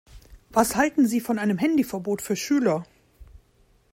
[0.49, 2.87] Was halten Sie von einem Handyverbot für Schüler?